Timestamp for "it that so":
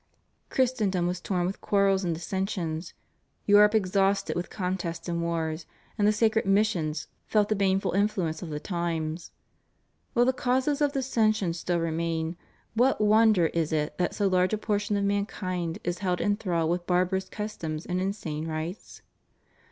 13.71-14.27